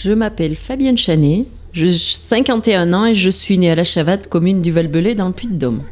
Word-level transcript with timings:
Je 0.00 0.12
m'appelle 0.12 0.54
Fabienne 0.54 0.96
Chanet, 0.96 1.46
j'ai 1.72 1.90
51 1.90 2.92
ans 2.92 3.06
et 3.06 3.14
je 3.14 3.30
suis 3.30 3.58
née 3.58 3.68
à 3.68 3.74
la 3.74 3.82
Chavade, 3.82 4.28
commune 4.28 4.62
du 4.62 4.70
Val-Belay 4.70 5.16
dans 5.16 5.26
le 5.26 5.32
Puy-de-Dôme. 5.32 5.82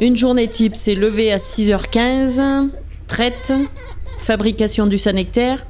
Une 0.00 0.16
journée 0.16 0.48
type, 0.48 0.74
c'est 0.74 0.96
lever 0.96 1.30
à 1.30 1.36
6h15, 1.36 2.70
traite, 3.06 3.52
fabrication 4.18 4.88
du 4.88 4.98
sanectaire, 4.98 5.64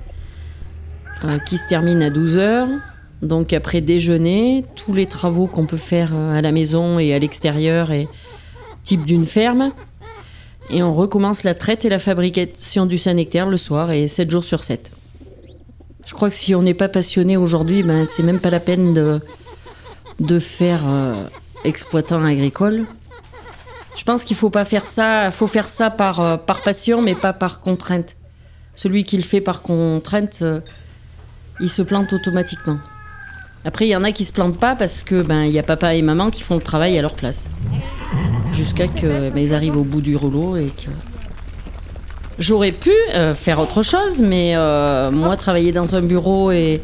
euh, 1.24 1.38
qui 1.40 1.58
se 1.58 1.68
termine 1.68 2.02
à 2.02 2.08
12h. 2.08 2.68
Donc 3.20 3.52
après 3.52 3.82
déjeuner, 3.82 4.64
tous 4.74 4.94
les 4.94 5.04
travaux 5.04 5.46
qu'on 5.46 5.66
peut 5.66 5.76
faire 5.76 6.12
euh, 6.14 6.32
à 6.32 6.40
la 6.40 6.52
maison 6.52 6.98
et 6.98 7.12
à 7.12 7.18
l'extérieur 7.18 7.92
et 7.92 8.08
type 8.82 9.04
d'une 9.04 9.26
ferme. 9.26 9.72
Et 10.70 10.82
on 10.82 10.94
recommence 10.94 11.44
la 11.44 11.52
traite 11.52 11.84
et 11.84 11.90
la 11.90 11.98
fabrication 11.98 12.86
du 12.86 12.96
sanectaire 12.96 13.46
le 13.46 13.58
soir 13.58 13.90
et 13.90 14.08
7 14.08 14.30
jours 14.30 14.44
sur 14.44 14.62
7. 14.62 14.90
Crois 16.22 16.30
que 16.30 16.36
si 16.36 16.54
on 16.54 16.62
n'est 16.62 16.72
pas 16.72 16.88
passionné 16.88 17.36
aujourd'hui, 17.36 17.82
ben, 17.82 18.06
c'est 18.06 18.22
même 18.22 18.38
pas 18.38 18.50
la 18.50 18.60
peine 18.60 18.94
de, 18.94 19.20
de 20.20 20.38
faire 20.38 20.82
euh, 20.86 21.16
exploitant 21.64 22.24
agricole. 22.24 22.84
Je 23.96 24.04
pense 24.04 24.22
qu'il 24.22 24.36
faut 24.36 24.48
pas 24.48 24.64
faire 24.64 24.86
ça, 24.86 25.32
faut 25.32 25.48
faire 25.48 25.68
ça 25.68 25.90
par, 25.90 26.20
euh, 26.20 26.36
par 26.36 26.62
passion, 26.62 27.02
mais 27.02 27.16
pas 27.16 27.32
par 27.32 27.58
contrainte. 27.58 28.14
Celui 28.76 29.02
qui 29.02 29.16
le 29.16 29.24
fait 29.24 29.40
par 29.40 29.62
contrainte, 29.62 30.38
euh, 30.42 30.60
il 31.58 31.68
se 31.68 31.82
plante 31.82 32.12
automatiquement. 32.12 32.78
Après, 33.64 33.86
il 33.86 33.90
y 33.90 33.96
en 33.96 34.04
a 34.04 34.12
qui 34.12 34.24
se 34.24 34.32
plantent 34.32 34.60
pas 34.60 34.76
parce 34.76 35.02
que 35.02 35.22
ben 35.22 35.42
il 35.42 35.50
y 35.50 35.58
a 35.58 35.64
papa 35.64 35.96
et 35.96 36.02
maman 36.02 36.30
qui 36.30 36.42
font 36.42 36.54
le 36.54 36.62
travail 36.62 36.96
à 36.96 37.02
leur 37.02 37.16
place, 37.16 37.48
jusqu'à 38.52 38.86
que 38.86 39.30
ben, 39.30 39.40
ils 39.40 39.54
arrivent 39.54 39.76
au 39.76 39.82
bout 39.82 40.00
du 40.00 40.14
rouleau 40.14 40.56
et 40.56 40.68
que 40.68 40.88
J'aurais 42.38 42.72
pu 42.72 42.90
euh, 43.14 43.34
faire 43.34 43.58
autre 43.60 43.82
chose, 43.82 44.22
mais 44.22 44.52
euh, 44.56 45.10
moi, 45.10 45.36
travailler 45.36 45.70
dans 45.72 45.94
un 45.94 46.00
bureau, 46.00 46.50
et 46.50 46.80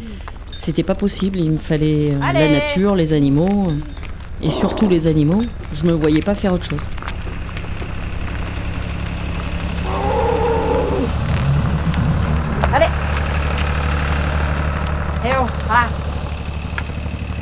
c'était 0.51 0.83
pas 0.83 0.95
possible. 0.95 1.39
Il 1.39 1.53
me 1.53 1.59
fallait 1.59 2.13
euh, 2.15 2.33
la 2.33 2.49
nature, 2.49 2.95
les 2.95 3.13
animaux, 3.13 3.67
et 4.43 4.51
surtout 4.51 4.89
les 4.89 5.07
animaux. 5.07 5.41
Je 5.75 5.87
me 5.87 5.93
voyais 5.93 6.21
pas 6.21 6.35
faire 6.35 6.53
autre 6.53 6.65
chose. 6.65 6.87
Allez 12.75 12.87
Eh 15.25 15.29
oh, 15.41 15.47
voilà. 15.67 15.89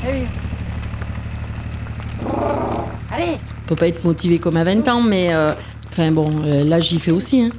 Eh 0.04 0.12
oui. 0.12 0.26
Allez 3.12 3.36
Je 3.64 3.68
peux 3.68 3.76
pas 3.76 3.88
être 3.88 4.04
motivée 4.04 4.38
comme 4.38 4.56
à 4.56 4.64
20 4.64 4.88
ans, 4.88 5.02
mais 5.02 5.34
euh, 5.34 5.50
enfin 5.90 6.10
bon, 6.12 6.30
là 6.44 6.78
j'y 6.80 6.98
fais 6.98 7.10
aussi. 7.10 7.42
hein. 7.42 7.50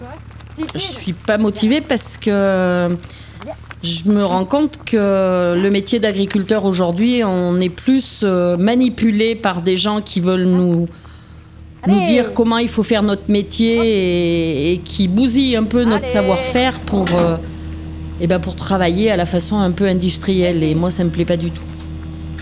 Je 0.73 0.79
suis 0.79 1.13
pas 1.13 1.37
motivée 1.37 1.81
parce 1.81 2.17
que 2.17 2.97
je 3.83 4.11
me 4.11 4.23
rends 4.25 4.45
compte 4.45 4.79
que 4.85 5.55
le 5.61 5.69
métier 5.69 5.99
d'agriculteur 5.99 6.65
aujourd'hui, 6.65 7.23
on 7.23 7.59
est 7.59 7.69
plus 7.69 8.21
euh, 8.23 8.57
manipulé 8.57 9.35
par 9.35 9.61
des 9.61 9.77
gens 9.77 10.01
qui 10.01 10.19
veulent 10.19 10.47
nous, 10.47 10.87
nous 11.85 12.05
dire 12.05 12.33
comment 12.33 12.57
il 12.57 12.69
faut 12.69 12.83
faire 12.83 13.03
notre 13.03 13.29
métier 13.29 13.77
et, 13.77 14.73
et 14.73 14.77
qui 14.79 15.07
bousillent 15.07 15.55
un 15.55 15.63
peu 15.63 15.83
notre 15.83 16.07
savoir-faire 16.07 16.79
pour, 16.79 17.05
euh, 17.13 17.37
eh 18.19 18.27
ben 18.27 18.39
pour 18.39 18.55
travailler 18.55 19.11
à 19.11 19.17
la 19.17 19.25
façon 19.25 19.57
un 19.59 19.71
peu 19.71 19.85
industrielle. 19.85 20.63
Et 20.63 20.73
moi, 20.73 20.89
ça 20.89 21.03
me 21.03 21.09
plaît 21.09 21.25
pas 21.25 21.37
du 21.37 21.51
tout. 21.51 21.61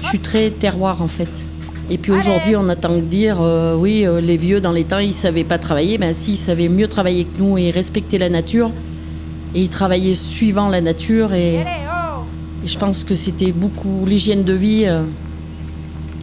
Je 0.02 0.08
suis 0.08 0.20
très 0.20 0.52
terroir 0.52 1.02
en 1.02 1.08
fait. 1.08 1.48
Et 1.90 1.98
puis 2.00 2.12
aujourd'hui, 2.12 2.56
on 2.56 2.68
attend 2.68 2.96
de 2.96 3.02
dire, 3.02 3.38
euh, 3.42 3.76
oui, 3.76 4.06
euh, 4.06 4.20
les 4.20 4.38
vieux 4.38 4.60
dans 4.60 4.72
les 4.72 4.86
temps, 4.86 4.98
ils 4.98 5.14
savaient 5.14 5.44
pas 5.44 5.60
travailler. 5.60 5.98
Ben 5.98 6.14
si, 6.14 6.32
ils 6.34 6.38
savaient 6.38 6.70
mieux 6.70 6.88
travailler 6.88 7.26
que 7.26 7.40
nous 7.40 7.58
et 7.58 7.70
respecter 7.70 8.18
la 8.18 8.30
nature. 8.30 8.72
Et 9.54 9.62
ils 9.62 9.70
travaillaient 9.70 10.16
suivant 10.16 10.68
la 10.68 10.82
nature. 10.82 11.34
Et 11.34 11.64
je 12.64 12.78
pense 12.78 13.04
que 13.04 13.14
c'était 13.14 13.52
beaucoup. 13.52 14.04
L'hygiène 14.06 14.44
de 14.44 14.54
vie 14.54 14.86
euh, 14.86 15.04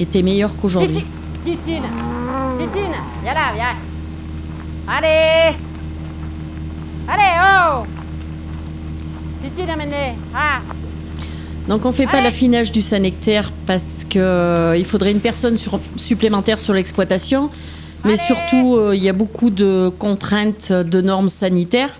était 0.00 0.22
meilleure 0.22 0.56
qu'aujourd'hui. 0.56 1.04
Titine 1.44 1.82
Titine 2.58 2.92
Viens 3.22 3.34
là, 3.34 3.52
viens 3.54 3.76
Allez 4.88 5.56
Allez, 7.08 7.40
oh 7.40 7.86
Titine, 9.42 9.70
amenez 9.70 10.14
Ah 10.34 10.60
Donc 11.68 11.86
on 11.86 11.92
fait 11.92 12.06
pas 12.06 12.20
l'affinage 12.20 12.72
du 12.72 12.82
sanectaire 12.82 13.52
parce 13.66 14.04
que 14.08 14.18
euh, 14.18 14.76
il 14.76 14.84
faudrait 14.84 15.12
une 15.12 15.20
personne 15.20 15.56
sur- 15.56 15.80
supplémentaire 15.96 16.58
sur 16.58 16.74
l'exploitation, 16.74 17.50
mais 18.04 18.16
surtout 18.16 18.76
euh, 18.76 18.96
il 18.96 19.02
y 19.02 19.08
a 19.08 19.12
beaucoup 19.12 19.50
de 19.50 19.90
contraintes 19.98 20.72
de 20.72 21.00
normes 21.00 21.28
sanitaires. 21.28 21.98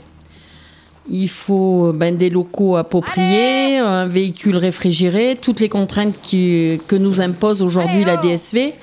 Il 1.09 1.29
faut 1.29 1.89
euh, 1.89 1.93
ben, 1.93 2.17
des 2.17 2.29
locaux 2.31 2.77
appropriés, 2.77 3.79
un 3.79 4.07
véhicule 4.07 4.57
réfrigéré, 4.57 5.37
toutes 5.41 5.61
les 5.61 5.69
contraintes 5.69 6.17
qui- 6.23 6.81
que 6.89 6.97
nous 6.97 7.21
impose 7.21 7.63
aujourd'hui 7.63 8.05
la 8.05 8.17
DSV 8.17 8.75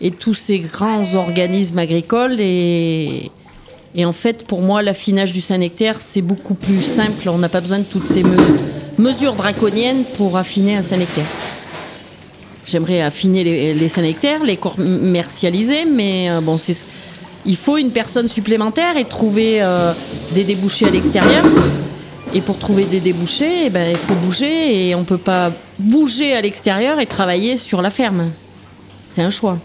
et 0.00 0.10
tous 0.10 0.34
ces 0.34 0.58
grands 0.60 1.14
organismes 1.16 1.78
agricoles. 1.78 2.36
Et, 2.40 3.30
et 3.94 4.04
en 4.06 4.12
fait, 4.14 4.46
pour 4.46 4.62
moi, 4.62 4.80
l'affinage 4.82 5.32
du 5.32 5.40
sanectaire, 5.42 6.00
c'est 6.00 6.22
beaucoup 6.22 6.54
plus 6.54 6.80
simple. 6.82 7.28
On 7.28 7.38
n'a 7.38 7.48
pas 7.50 7.60
besoin 7.60 7.78
de 7.80 7.84
toutes 7.84 8.06
ces 8.06 8.22
me- 8.22 8.36
mesures 8.98 9.34
draconiennes 9.34 10.04
pour 10.16 10.36
affiner 10.36 10.76
un 10.76 10.82
sanectaire. 10.82 11.26
J'aimerais 12.66 13.00
affiner 13.00 13.44
les, 13.44 13.74
les 13.74 13.88
sanectaires, 13.88 14.44
les 14.44 14.56
commercialiser, 14.56 15.86
mais 15.86 16.30
euh, 16.30 16.40
bon, 16.40 16.56
il 17.46 17.56
faut 17.56 17.78
une 17.78 17.90
personne 17.92 18.28
supplémentaire 18.28 18.96
et 18.98 19.06
trouver 19.06 19.62
euh, 19.62 19.92
des 20.32 20.44
débouchés 20.44 20.86
à 20.86 20.90
l'extérieur. 20.90 21.44
Et 22.34 22.42
pour 22.42 22.58
trouver 22.58 22.84
des 22.84 23.00
débouchés, 23.00 23.66
eh 23.66 23.70
ben, 23.70 23.90
il 23.90 23.96
faut 23.96 24.14
bouger 24.14 24.88
et 24.88 24.94
on 24.94 25.00
ne 25.00 25.04
peut 25.04 25.16
pas 25.16 25.50
bouger 25.78 26.34
à 26.34 26.42
l'extérieur 26.42 27.00
et 27.00 27.06
travailler 27.06 27.56
sur 27.56 27.80
la 27.80 27.88
ferme. 27.88 28.28
C'est 29.06 29.22
un 29.22 29.30
choix. 29.30 29.58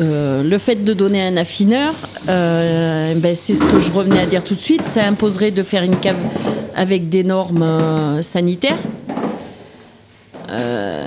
Euh, 0.00 0.42
le 0.42 0.58
fait 0.58 0.84
de 0.84 0.94
donner 0.94 1.22
un 1.22 1.36
affineur, 1.36 1.92
euh, 2.28 3.14
ben, 3.16 3.34
c'est 3.34 3.54
ce 3.54 3.64
que 3.64 3.78
je 3.78 3.90
revenais 3.92 4.20
à 4.20 4.26
dire 4.26 4.42
tout 4.42 4.54
de 4.54 4.60
suite, 4.60 4.88
ça 4.88 5.04
imposerait 5.04 5.50
de 5.50 5.62
faire 5.62 5.82
une 5.82 5.96
cave 5.96 6.16
avec 6.74 7.10
des 7.10 7.24
normes 7.24 7.62
euh, 7.62 8.22
sanitaires. 8.22 8.78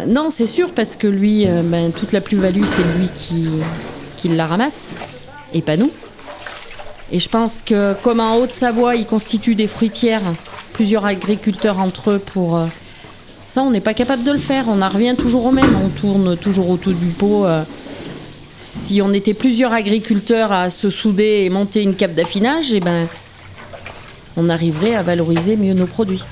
Non, 0.08 0.30
c'est 0.30 0.46
sûr, 0.46 0.72
parce 0.72 0.96
que 0.96 1.08
lui, 1.08 1.48
ben, 1.48 1.92
toute 1.92 2.12
la 2.12 2.22
plus-value, 2.22 2.64
c'est 2.64 2.84
lui 3.00 3.10
qui, 3.16 3.48
qui 4.18 4.30
la 4.30 4.46
ramasse, 4.46 4.94
et 5.52 5.64
pas 5.64 5.78
nous. 5.78 5.90
Et 7.12 7.18
je 7.18 7.28
pense 7.28 7.64
que, 7.64 7.96
comme 8.04 8.20
en 8.20 8.38
Haute-Savoie, 8.38 8.96
ils 8.98 9.08
constituent 9.08 9.56
des 9.56 9.66
fruitières, 9.66 10.22
plusieurs 10.74 11.06
agriculteurs 11.06 11.80
entre 11.80 12.12
eux 12.12 12.20
pour. 12.20 12.60
ça, 13.48 13.64
on 13.64 13.72
n'est 13.72 13.82
pas 13.82 13.96
capable 13.96 14.24
de 14.24 14.32
le 14.32 14.38
faire. 14.38 14.66
On 14.68 14.84
en 14.84 14.90
revient 14.90 15.16
toujours 15.18 15.46
au 15.48 15.52
même. 15.52 15.76
On 15.84 15.90
tourne 15.90 16.38
toujours 16.38 16.70
autour 16.70 16.94
du 16.94 17.08
pot. 17.08 17.48
Euh, 18.56 18.58
si 18.58 19.02
on 19.02 19.14
était 19.14 19.34
plusieurs 19.34 19.74
agriculteurs 19.74 20.52
à 20.52 20.70
se 20.70 20.90
souder 20.90 21.44
et 21.46 21.50
monter 21.50 21.84
une 21.84 21.96
cape 21.96 22.14
d'affinage, 22.14 22.74
eh 22.74 22.80
ben, 22.80 23.08
on 24.38 24.50
arriverait 24.50 24.96
à 24.96 25.02
valoriser 25.04 25.56
mieux 25.56 25.74
nos 25.74 25.86
produits. 25.88 26.24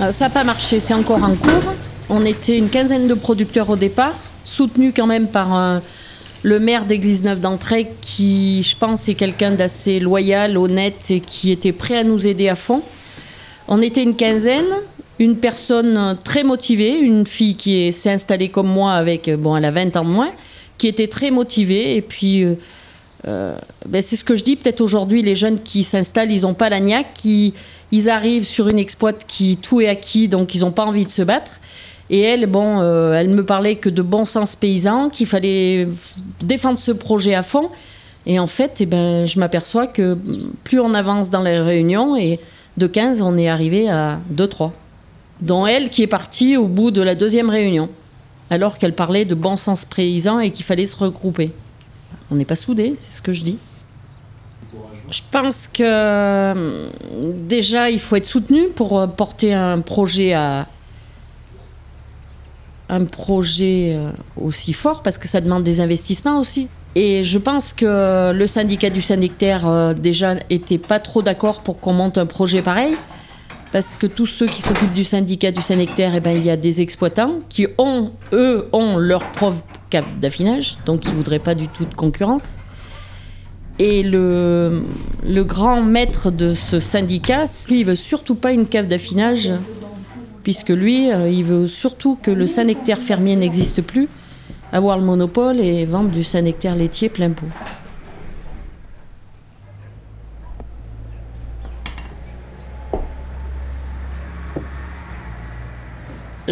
Euh, 0.00 0.12
ça 0.12 0.26
n'a 0.26 0.30
pas 0.30 0.44
marché, 0.44 0.80
c'est 0.80 0.94
encore 0.94 1.22
en 1.22 1.34
cours. 1.34 1.74
On 2.08 2.24
était 2.24 2.56
une 2.56 2.68
quinzaine 2.68 3.06
de 3.08 3.14
producteurs 3.14 3.70
au 3.70 3.76
départ, 3.76 4.14
soutenus 4.44 4.92
quand 4.96 5.06
même 5.06 5.28
par 5.28 5.52
un- 5.52 5.82
le 6.42 6.58
maire 6.58 6.86
d'église 6.86 7.22
neuve 7.24 7.40
d'entrée 7.40 7.86
qui, 8.00 8.62
je 8.62 8.74
pense, 8.74 9.08
est 9.10 9.14
quelqu'un 9.14 9.50
d'assez 9.50 10.00
loyal, 10.00 10.56
honnête 10.56 11.10
et 11.10 11.20
qui 11.20 11.52
était 11.52 11.72
prêt 11.72 11.98
à 11.98 12.04
nous 12.04 12.26
aider 12.26 12.48
à 12.48 12.54
fond. 12.56 12.82
On 13.68 13.82
était 13.82 14.02
une 14.02 14.16
quinzaine, 14.16 14.64
une 15.18 15.36
personne 15.36 15.96
euh, 15.98 16.14
très 16.14 16.42
motivée, 16.42 16.96
une 16.98 17.26
fille 17.26 17.54
qui 17.56 17.76
est- 17.82 17.92
s'est 17.92 18.10
installée 18.10 18.48
comme 18.48 18.68
moi 18.68 18.94
avec, 18.94 19.28
euh, 19.28 19.36
bon, 19.36 19.54
elle 19.54 19.66
a 19.66 19.70
20 19.70 19.94
ans 19.98 20.04
de 20.04 20.08
moins, 20.08 20.30
qui 20.80 20.88
était 20.88 21.08
très 21.08 21.30
motivée. 21.30 21.94
Et 21.96 22.00
puis, 22.00 22.42
euh, 22.42 22.54
euh, 23.28 23.54
ben, 23.86 24.00
c'est 24.00 24.16
ce 24.16 24.24
que 24.24 24.34
je 24.34 24.42
dis, 24.42 24.56
peut-être 24.56 24.80
aujourd'hui, 24.80 25.22
les 25.22 25.34
jeunes 25.34 25.60
qui 25.60 25.82
s'installent, 25.82 26.32
ils 26.32 26.42
n'ont 26.42 26.54
pas 26.54 26.70
la 26.70 26.80
niaque, 26.80 27.22
ils 27.22 28.10
arrivent 28.10 28.46
sur 28.46 28.68
une 28.68 28.78
exploite 28.78 29.26
qui 29.28 29.58
tout 29.58 29.82
est 29.82 29.88
acquis, 29.88 30.26
donc 30.26 30.54
ils 30.54 30.62
n'ont 30.62 30.70
pas 30.70 30.86
envie 30.86 31.04
de 31.04 31.10
se 31.10 31.20
battre. 31.20 31.60
Et 32.08 32.20
elle, 32.20 32.46
bon, 32.46 32.80
euh, 32.80 33.12
elle 33.12 33.28
me 33.28 33.44
parlait 33.44 33.76
que 33.76 33.90
de 33.90 34.00
bon 34.00 34.24
sens 34.24 34.56
paysan, 34.56 35.10
qu'il 35.10 35.26
fallait 35.26 35.86
défendre 36.42 36.78
ce 36.78 36.92
projet 36.92 37.34
à 37.34 37.42
fond. 37.42 37.68
Et 38.24 38.38
en 38.38 38.46
fait, 38.46 38.78
eh 38.80 38.86
ben, 38.86 39.26
je 39.26 39.38
m'aperçois 39.38 39.86
que 39.86 40.18
plus 40.64 40.80
on 40.80 40.94
avance 40.94 41.28
dans 41.28 41.42
les 41.42 41.60
réunions, 41.60 42.16
et 42.16 42.40
de 42.78 42.86
15, 42.86 43.20
on 43.20 43.36
est 43.36 43.48
arrivé 43.48 43.90
à 43.90 44.18
2-3. 44.34 44.72
Dont 45.42 45.66
elle 45.66 45.90
qui 45.90 46.02
est 46.02 46.06
partie 46.06 46.56
au 46.56 46.66
bout 46.66 46.90
de 46.90 47.02
la 47.02 47.14
deuxième 47.14 47.50
réunion, 47.50 47.88
alors 48.50 48.78
qu'elle 48.78 48.94
parlait 48.94 49.24
de 49.24 49.34
bon 49.34 49.56
sens 49.56 49.84
paysan 49.84 50.40
et 50.40 50.50
qu'il 50.50 50.64
fallait 50.64 50.86
se 50.86 50.96
regrouper. 50.96 51.50
On 52.30 52.34
n'est 52.34 52.44
pas 52.44 52.56
soudés, 52.56 52.94
c'est 52.98 53.18
ce 53.18 53.22
que 53.22 53.32
je 53.32 53.42
dis. 53.42 53.58
Je 55.10 55.22
pense 55.30 55.66
que 55.66 55.82
euh, 55.82 56.88
déjà, 57.40 57.90
il 57.90 57.98
faut 57.98 58.16
être 58.16 58.26
soutenu 58.26 58.68
pour 58.68 58.98
euh, 58.98 59.06
porter 59.06 59.54
un 59.54 59.80
projet 59.80 60.32
à 60.34 60.68
un 62.90 63.04
projet 63.04 63.94
euh, 63.96 64.10
aussi 64.36 64.72
fort 64.72 65.02
parce 65.02 65.16
que 65.16 65.28
ça 65.28 65.40
demande 65.40 65.62
des 65.62 65.80
investissements 65.80 66.40
aussi. 66.40 66.68
Et 66.96 67.22
je 67.22 67.38
pense 67.38 67.72
que 67.72 68.32
le 68.32 68.46
syndicat 68.48 68.90
du 68.90 69.00
sanitaire 69.00 69.66
euh, 69.66 69.94
déjà 69.94 70.34
était 70.50 70.78
pas 70.78 70.98
trop 70.98 71.22
d'accord 71.22 71.60
pour 71.60 71.78
qu'on 71.78 71.92
monte 71.92 72.18
un 72.18 72.26
projet 72.26 72.62
pareil 72.62 72.94
parce 73.72 73.96
que 73.96 74.06
tous 74.06 74.26
ceux 74.26 74.46
qui 74.46 74.62
s'occupent 74.62 74.94
du 74.94 75.04
syndicat 75.04 75.52
du 75.52 75.62
Saint-Nectaire, 75.62 76.14
eh 76.16 76.20
ben, 76.20 76.32
il 76.32 76.44
y 76.44 76.50
a 76.50 76.56
des 76.56 76.80
exploitants 76.80 77.38
qui 77.48 77.66
ont, 77.78 78.10
eux, 78.32 78.68
ont 78.72 78.96
leur 78.96 79.30
propre 79.30 79.62
cave 79.90 80.06
d'affinage, 80.20 80.78
donc 80.86 81.04
ils 81.04 81.12
ne 81.12 81.16
voudraient 81.16 81.38
pas 81.38 81.54
du 81.54 81.68
tout 81.68 81.84
de 81.84 81.94
concurrence. 81.94 82.58
Et 83.78 84.02
le, 84.02 84.82
le 85.24 85.44
grand 85.44 85.80
maître 85.82 86.30
de 86.30 86.52
ce 86.52 86.80
syndicat, 86.80 87.44
lui, 87.68 87.80
il 87.80 87.86
veut 87.86 87.94
surtout 87.94 88.34
pas 88.34 88.52
une 88.52 88.66
cave 88.66 88.86
d'affinage, 88.86 89.52
puisque 90.42 90.70
lui, 90.70 91.10
euh, 91.10 91.28
il 91.28 91.44
veut 91.44 91.66
surtout 91.66 92.18
que 92.20 92.30
le 92.30 92.46
Saint-Nectaire 92.46 92.98
fermier 92.98 93.36
n'existe 93.36 93.82
plus, 93.82 94.08
avoir 94.72 94.98
le 94.98 95.04
monopole 95.04 95.60
et 95.60 95.84
vendre 95.84 96.10
du 96.10 96.24
Saint-Nectaire 96.24 96.74
laitier 96.74 97.08
plein 97.08 97.30
pot. 97.30 97.46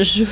Je, 0.03 0.25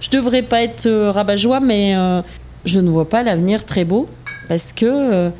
je, 0.00 0.10
devrais 0.10 0.42
pas 0.42 0.62
être 0.62 0.86
euh, 0.86 1.10
rabat-joie, 1.10 1.60
mais 1.60 1.96
euh, 1.96 2.22
je 2.64 2.80
ne 2.80 2.88
vois 2.88 3.08
pas 3.08 3.22
l'avenir 3.22 3.64
très 3.64 3.84
beau 3.84 4.08
parce 4.48 4.72
que 4.72 4.86
euh, 4.86 5.30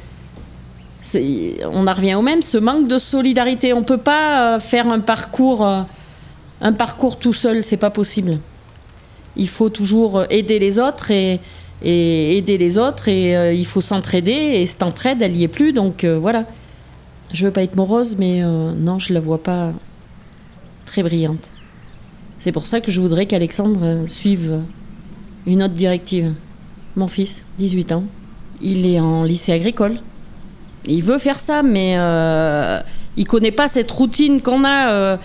on 1.72 1.86
en 1.86 1.92
revient 1.92 2.14
au 2.14 2.22
même, 2.22 2.42
ce 2.42 2.58
manque 2.58 2.88
de 2.88 2.98
solidarité. 2.98 3.72
On 3.72 3.82
peut 3.82 3.98
pas 3.98 4.58
faire 4.60 4.88
un 4.88 5.00
parcours, 5.00 5.64
un 5.64 6.72
parcours 6.72 7.18
tout 7.18 7.32
seul, 7.32 7.62
c'est 7.62 7.76
pas 7.76 7.90
possible. 7.90 8.38
Il 9.36 9.48
faut 9.48 9.68
toujours 9.68 10.24
aider 10.30 10.58
les 10.58 10.80
autres 10.80 11.12
et, 11.12 11.40
aider 11.82 12.58
les 12.58 12.78
autres 12.78 13.06
et 13.06 13.54
il 13.54 13.66
faut 13.66 13.82
s'entraider 13.82 14.32
et 14.32 14.66
cette 14.66 14.82
entraide, 14.82 15.22
elle 15.22 15.36
y 15.36 15.44
est 15.44 15.48
plus, 15.48 15.72
donc 15.72 16.04
voilà. 16.04 16.44
Je 17.32 17.44
veux 17.44 17.52
pas 17.52 17.62
être 17.62 17.76
morose, 17.76 18.16
mais 18.18 18.42
non, 18.42 18.98
je 18.98 19.12
la 19.12 19.20
vois 19.20 19.40
pas 19.40 19.72
très 20.86 21.04
brillante. 21.04 21.50
C'est 22.46 22.52
pour 22.52 22.64
ça 22.64 22.80
que 22.80 22.92
je 22.92 23.00
voudrais 23.00 23.26
qu'Alexandre 23.26 23.80
euh, 23.82 24.06
suive 24.06 24.52
euh, 24.52 25.50
une 25.50 25.64
autre 25.64 25.74
directive. 25.74 26.32
Mon 26.94 27.08
fils, 27.08 27.44
18 27.58 27.90
ans, 27.90 28.04
il 28.62 28.86
est 28.86 29.00
en 29.00 29.24
lycée 29.24 29.50
agricole. 29.50 29.96
Il 30.86 31.02
veut 31.02 31.18
faire 31.18 31.40
ça, 31.40 31.64
mais 31.64 31.94
euh, 31.98 32.78
il 33.16 33.26
connaît 33.26 33.50
pas 33.50 33.66
cette 33.66 33.90
routine 33.90 34.40
qu'on 34.42 34.62
a. 34.62 34.92
euh, 34.92 35.16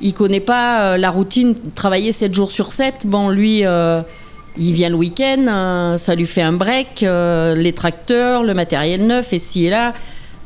il 0.00 0.14
connaît 0.14 0.40
pas 0.40 0.94
euh, 0.94 0.96
la 0.96 1.10
routine 1.10 1.54
travailler 1.74 2.10
7 2.10 2.32
jours 2.32 2.50
sur 2.50 2.72
7. 2.72 3.06
Bon, 3.06 3.28
lui, 3.28 3.64
il 4.56 4.72
vient 4.72 4.88
le 4.88 4.96
week-end, 4.96 5.96
ça 5.98 6.14
lui 6.14 6.24
fait 6.24 6.40
un 6.40 6.54
break, 6.54 7.02
les 7.02 7.72
tracteurs, 7.74 8.44
le 8.44 8.54
matériel 8.54 9.06
neuf, 9.06 9.34
et 9.34 9.38
ci 9.38 9.66
et 9.66 9.70
là, 9.70 9.92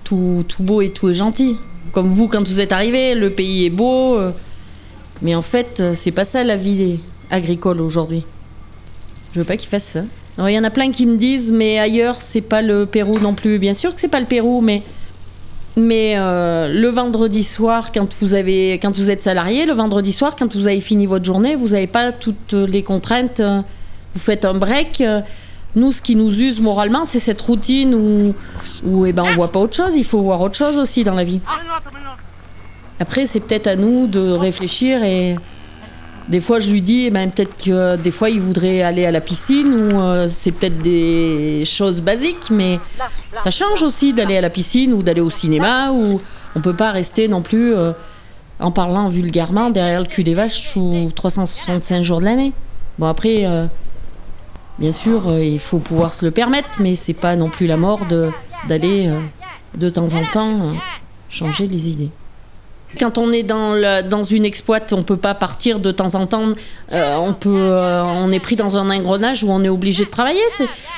tout, 0.03 0.45
tout 0.49 0.65
beau 0.65 0.81
et 0.81 0.91
tout 0.91 1.09
est 1.09 1.15
gentil. 1.15 1.57
Comme 1.93 2.09
vous, 2.09 2.27
quand 2.27 2.45
vous 2.49 2.61
êtes 2.61 2.73
arrivé, 2.73 3.15
le 3.15 3.31
pays 3.31 3.67
est 3.67 3.71
beau. 3.71 4.19
Mais 5.23 5.35
en 5.35 5.43
fait, 5.43 5.81
euh, 5.81 5.93
c'est 5.95 6.11
pas 6.11 6.25
ça 6.25 6.45
la 6.45 6.57
vie 6.57 6.99
agricole 7.31 7.81
aujourd'hui. 7.81 8.25
Je 9.33 9.41
veux 9.41 9.45
pas 9.45 9.57
qu'ils 9.57 9.69
fassent 9.69 9.85
ça. 9.85 10.01
Il 10.39 10.53
y 10.53 10.59
en 10.59 10.65
a 10.65 10.71
plein 10.71 10.91
qui 10.91 11.07
me 11.07 11.17
disent, 11.17 11.51
mais 11.53 11.79
ailleurs, 11.79 12.21
c'est 12.21 12.43
pas 12.43 12.61
le 12.61 12.85
Pérou 12.85 13.19
non 13.21 13.33
plus. 13.35 13.59
Bien 13.59 13.73
sûr 13.73 13.95
que 13.95 14.01
c'est 14.01 14.09
pas 14.09 14.21
le 14.21 14.27
Pérou, 14.27 14.61
mais. 14.61 14.83
Mais 15.79 16.15
euh, 16.17 16.69
le 16.69 16.89
vendredi 16.89 17.45
soir, 17.45 17.91
quand 17.93 18.07
vous, 18.21 18.35
avez, 18.35 18.73
quand 18.75 18.95
vous 18.97 19.11
êtes 19.11 19.23
salarié, 19.23 19.67
le 19.67 19.75
vendredi 19.75 20.11
soir, 20.13 20.35
quand 20.37 20.55
vous 20.55 20.67
avez 20.67 20.81
fini 20.81 21.05
votre 21.07 21.25
journée, 21.25 21.55
vous 21.55 21.69
n'avez 21.69 21.87
pas 21.87 22.13
toutes 22.13 22.53
les 22.53 22.83
contraintes. 22.83 23.41
euh, 23.41 23.61
Vous 24.15 24.21
faites 24.21 24.45
un 24.47 24.55
break. 24.55 25.03
Nous, 25.75 25.93
ce 25.93 26.01
qui 26.01 26.17
nous 26.17 26.35
use 26.41 26.61
moralement, 26.61 27.05
c'est 27.05 27.19
cette 27.19 27.41
routine 27.43 27.95
où, 27.95 28.35
où 28.85 29.05
eh 29.05 29.13
ben, 29.13 29.25
on 29.25 29.35
voit 29.35 29.53
pas 29.53 29.61
autre 29.61 29.77
chose. 29.77 29.95
Il 29.97 30.05
faut 30.05 30.23
voir 30.23 30.41
autre 30.41 30.57
chose 30.57 30.79
aussi 30.79 31.05
dans 31.05 31.15
la 31.15 31.25
vie. 31.25 31.41
Après, 33.01 33.27
c'est 33.27 33.41
peut-être 33.41 33.67
à 33.67 33.77
nous 33.77 34.07
de 34.07 34.21
réfléchir 34.33 35.03
et 35.05 35.37
des 36.29 36.41
fois, 36.41 36.59
je 36.59 36.71
lui 36.73 36.81
dis, 36.83 37.05
eh 37.07 37.11
ben, 37.11 37.31
peut-être 37.31 37.57
que 37.57 37.71
euh, 37.71 37.97
des 37.97 38.11
fois, 38.11 38.31
il 38.31 38.41
voudrait 38.41 38.83
aller 38.83 39.05
à 39.07 39.11
la 39.13 39.21
piscine 39.21 39.69
ou 39.93 40.01
euh, 40.01 40.27
c'est 40.29 40.51
peut-être 40.51 40.79
des 40.79 41.63
choses 41.65 42.01
basiques, 42.01 42.51
mais 42.51 42.81
ça 43.37 43.51
change 43.51 43.83
aussi 43.83 44.13
d'aller 44.13 44.37
à 44.37 44.41
la 44.41 44.51
piscine 44.51 44.93
ou 44.93 45.03
d'aller 45.03 45.21
au 45.21 45.31
cinéma 45.31 45.93
ou 45.93 46.21
on 46.57 46.61
peut 46.61 46.73
pas 46.75 46.91
rester 46.91 47.29
non 47.29 47.43
plus 47.43 47.75
euh, 47.75 47.93
en 48.59 48.71
parlant 48.73 49.09
vulgairement 49.09 49.71
derrière 49.71 50.01
le 50.01 50.07
cul 50.07 50.25
des 50.25 50.35
vaches 50.35 50.61
sous 50.73 51.11
365 51.15 52.03
jours 52.03 52.19
de 52.21 52.25
l'année. 52.25 52.53
Bon, 52.99 53.07
après, 53.07 53.45
bien 54.79 54.91
sûr, 54.93 55.31
il 55.39 55.59
faut 55.61 55.79
pouvoir 55.79 56.15
se 56.15 56.25
le 56.25 56.31
permettre, 56.31 56.71
mais 56.81 56.95
c'est 56.95 57.13
pas 57.15 57.37
non 57.37 57.51
plus 57.51 57.67
la 57.67 57.77
mort 57.77 58.07
de- 58.07 58.31
d'aller 58.69 59.09
euh, 59.09 59.21
de 59.77 59.91
temps 59.91 60.09
en 60.15 60.25
temps 60.33 60.73
changer 61.29 61.69
les 61.69 61.91
idées. 61.91 62.11
Quand 62.99 63.19
on 63.19 63.33
est 63.33 63.43
dans, 63.43 64.23
une 64.23 64.45
exploite, 64.45 64.93
on 64.93 65.03
peut 65.03 65.17
pas 65.17 65.35
partir 65.35 65.79
de 65.81 65.91
temps 65.93 66.15
en 66.15 66.27
temps. 66.27 66.49
euh, 66.93 67.33
euh, 67.47 68.03
on 68.03 68.33
est 68.33 68.41
pris 68.41 68.57
dans 68.57 68.77
un 68.77 68.91
engrenage 68.91 69.45
où 69.45 69.51
on 69.51 69.63
est 69.63 69.69
obligé 69.69 70.05
de 70.05 70.11
travailler. 70.11 70.41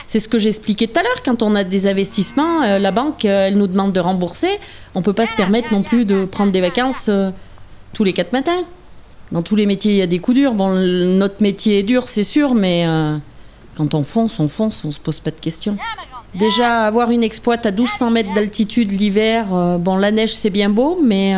C'est, 0.07 0.19
ce 0.19 0.29
que 0.29 0.39
j'expliquais 0.39 0.87
tout 0.87 0.99
à 0.99 1.03
l'heure. 1.03 1.23
Quand 1.25 1.43
on 1.43 1.55
a 1.55 1.65
des 1.65 1.87
investissements, 1.87 2.63
euh, 2.63 2.79
la 2.79 2.91
banque, 2.91 3.25
elle 3.25 3.57
nous 3.57 3.67
demande 3.67 3.93
de 3.93 4.01
rembourser. 4.01 4.49
On 4.95 5.03
peut 5.03 5.13
pas 5.13 5.27
se 5.27 5.35
permettre 5.35 5.73
non 5.73 5.83
plus 5.83 6.05
de 6.05 6.25
prendre 6.25 6.53
des 6.53 6.61
vacances 6.61 7.11
tous 7.93 8.05
les 8.05 8.13
quatre 8.13 8.33
matins. 8.33 8.63
Dans 9.33 9.43
tous 9.43 9.57
les 9.57 9.67
métiers, 9.67 9.93
il 9.93 9.99
y 9.99 10.03
a 10.03 10.07
des 10.07 10.19
coups 10.21 10.37
durs. 10.37 10.55
Bon, 10.55 10.75
notre 10.75 11.43
métier 11.43 11.81
est 11.81 11.83
dur, 11.83 12.09
c'est 12.09 12.23
sûr, 12.23 12.55
mais 12.55 12.87
quand 13.77 13.95
on 13.95 14.03
fonce, 14.03 14.41
on 14.41 14.49
fonce, 14.49 14.85
on 14.85 14.93
se 14.93 15.01
pose 15.01 15.21
pas 15.21 15.31
de 15.31 15.41
questions. 15.41 15.77
Déjà, 16.35 16.83
avoir 16.83 17.11
une 17.11 17.23
exploite 17.23 17.67
à 17.67 17.71
1200 17.71 18.11
mètres 18.11 18.33
d'altitude 18.35 18.93
l'hiver, 18.93 19.47
bon, 19.79 19.97
la 19.97 20.11
neige 20.11 20.35
c'est 20.35 20.51
bien 20.51 20.71
beau, 20.71 21.01
mais 21.05 21.35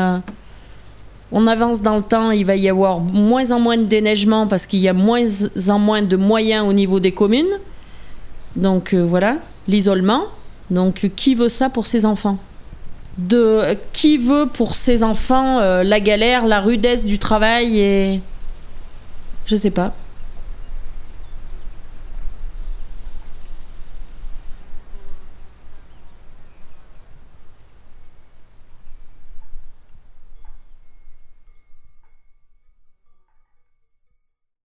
on 1.32 1.47
avance 1.47 1.82
dans 1.82 1.97
le 1.97 2.03
temps, 2.03 2.31
il 2.31 2.44
va 2.44 2.56
y 2.56 2.69
avoir 2.69 3.00
moins 3.00 3.50
en 3.53 3.61
moins 3.61 3.77
de 3.77 3.85
déneigement 3.85 4.47
parce 4.47 4.67
qu'il 4.67 4.81
y 4.81 4.88
a 4.88 4.93
moins 4.93 5.27
en 5.69 5.79
moins 5.79 6.03
de 6.03 6.17
moyens 6.17 6.67
au 6.67 6.73
niveau 6.73 7.00
des 7.00 7.12
communes. 7.12 7.59
Donc 8.56 8.94
euh, 8.94 9.05
voilà, 9.05 9.37
l'isolement. 9.69 10.25
Donc 10.71 11.11
qui 11.17 11.35
veut 11.35 11.49
ça 11.49 11.71
pour 11.71 11.87
ses 11.87 12.06
enfants? 12.06 12.38
De, 13.19 13.77
Qui 13.93 14.17
veut 14.17 14.47
pour 14.47 14.75
ses 14.75 15.02
enfants 15.02 15.59
euh, 15.59 15.83
la 15.83 16.00
galère, 16.00 16.47
la 16.47 16.61
rudesse 16.61 17.04
du 17.04 17.19
travail 17.19 17.78
et... 17.78 18.21
Je 19.47 19.57
sais 19.57 19.73
pas. 19.73 19.95